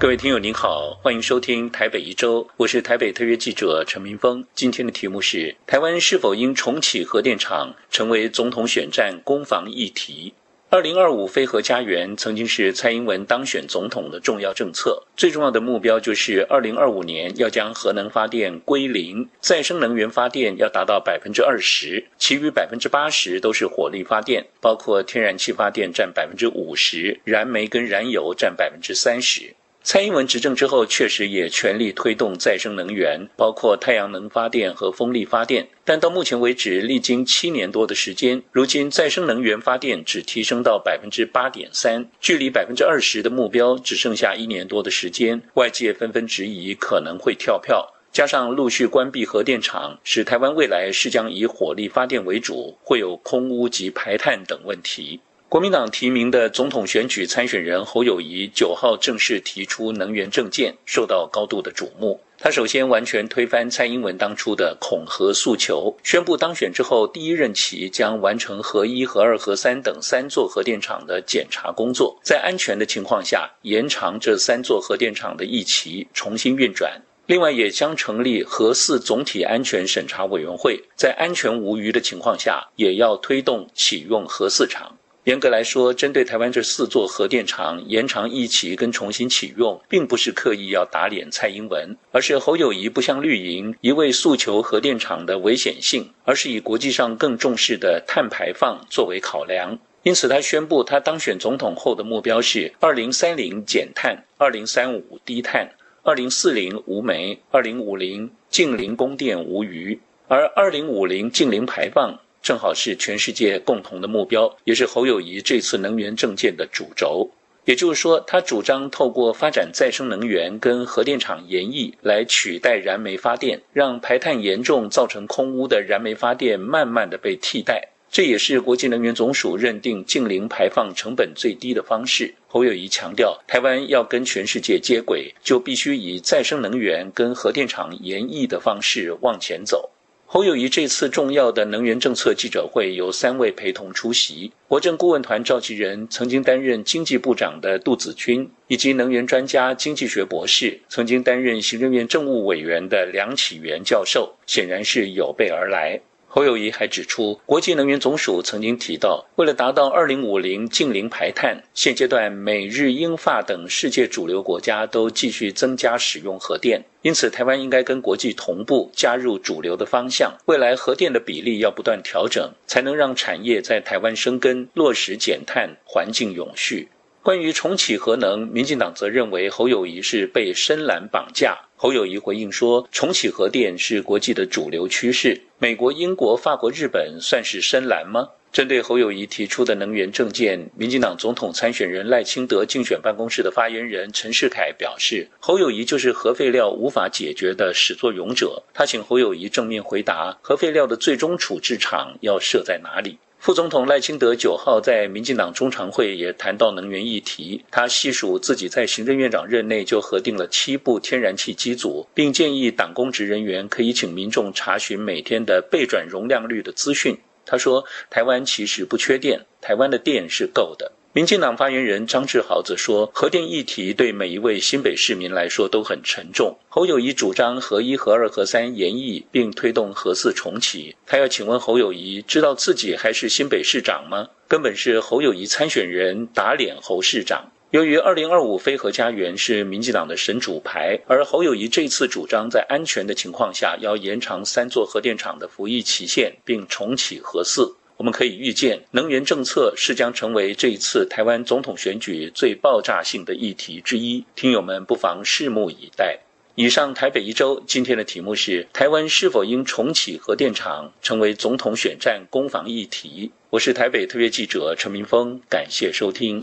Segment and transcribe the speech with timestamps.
[0.00, 4.42] 各位听友您好，欢迎收听台北一周，我是台北特约记者陈明峰。
[4.54, 10.32] 今天的题目是：台湾是否应重启核电厂，成为总统选战攻防议题？
[10.70, 29.54] 二零二五非核家园曾经是蔡英文当选总统的重要政策，最重要的目标就是二零二五年要将核能发电归零，再生能源发电要达到百分之二十，其余百分之八十都是火力发电，包括天然气发电占百分之五十，燃煤跟燃油占百分之三十。
[29.82, 35.66] 蔡英文执政之后，确实也全力推动再生能源，包括太阳能发电和风力发电。
[35.84, 45.40] 但到目前为止，历经七年多的时间，如今再生能源发电只提升到百分之八点三，距离百分之二十的目标只剩下一年多的时间。
[45.54, 55.20] 外界纷纷质疑可能会跳票，加上陆续关闭核电厂，使台湾未来是将以火力发电为主，会有空污及排碳等问题。
[55.50, 62.20] 国民党提名的总统选举参选人侯友谊九号正式提出能源政见，受到高度的瞩目。
[62.38, 76.92] 他首先完全推翻蔡英文当初的恐核诉求，宣布当选之后第一任期将完成核一、核二、核三等三座核电厂的检查工作，在安全的情况下延长这三座核电厂的役期，重新运转。
[77.26, 84.96] 另外，也将成立核四总体安全审查委员会，在安全无虞的情况下，也要推动启用核四厂。
[85.24, 99.78] 严格来说，针对台湾这四座核电厂延长一期跟重新启用，并不是刻意要打脸蔡英文，而是侯友谊不像绿营一味诉求核电厂的危险性，而是以国际上更重视的碳排放作为考量。
[100.04, 105.70] 因此，他宣布他当选总统后的目标是：二零三零减碳，二零三五低碳，
[106.02, 112.18] 二零四零无煤，二零五零近零供电无余，而二零五零近零排放。
[112.42, 117.30] 正好是全世界共同的目标，也是侯友谊这次能源政见的主轴。
[117.66, 127.88] 也就是说，他主张透过发展再生能源跟核电厂延役来取代燃煤发电，让排碳严重、造成空污的燃煤发电慢慢的被替代。
[128.10, 132.34] 这也是国际能源总署认定近零排放成本最低的方式。
[132.48, 139.90] 侯友谊强调，台湾要跟全世界接轨，就必须以再生能源跟核电厂延役的方式往前走。
[140.32, 156.00] 侯友谊这次重要的能源政策记者会有三位陪同出席：国政顾问团召集人、曾经担任经济部长的杜子君，以及能源专家、经济学博士、曾经担任行政院政务委员的梁启源教授，显然是有备而来。
[156.32, 170.32] 侯友谊还指出，国际能源总署曾经提到，为了达到二零五零净零排碳，现阶段美日英法等世界主流国家都继续增加使用核电，因此台湾应该跟国际同步加入主流的方向。
[170.46, 176.86] 未来核电的比例要不断调整，才能让产业在台湾生根，落实减碳，环境永续。
[177.22, 181.58] 关于重启核能，民进党则认为侯友谊是被深蓝绑架。
[181.82, 217.16] 侯友谊回应说：“重启核电是国际的主流趋势，美国、英国、法国、日本算是深蓝吗？”针对侯友谊提出的能源政见，民进党总统参选人赖清德竞选办公室的发言人陈世凯表示：“侯友谊就是核废料无法解决的始作俑者。”他请侯友谊正面回答：“核废料的最终处置场要设在哪里？”副总统赖清德九号在民进党中常会也谈到能源议题，他细数自己在行政院长任内就核定了七部天然气机组，并建议党公职人员可以请民众查询每天的备转容量率的资讯。
[217.46, 230.94] 他说：“台湾其实不缺电，台湾的电是够的。”民进党发言人张志豪则说：“核电议题对每一位新北市民来说都很沉重。”侯友谊主张核一、核二、核三延役，并推动核四重启。
[231.08, 234.28] 他要请问侯友谊，知道自己还是新北市长吗？
[234.46, 237.50] 根本是侯友谊参选人打脸侯市长。
[237.72, 247.74] 由于二零二五非核家园是民进党的神主牌，而侯友谊这次主张在安全的情况下要延长三座核电厂的服役期限，并重启核四。
[248.00, 254.24] 我们可以预见，能源政策是将成为这一次台湾总统选举最爆炸性的议题之一。
[254.34, 256.18] 听友们不妨拭目以待。
[256.54, 263.32] 以上台北一周今天的题目是：台湾是否应重启核电厂，成为总统选战攻防议题？
[263.50, 266.42] 我是台北特约记者陈明峰，感谢收听。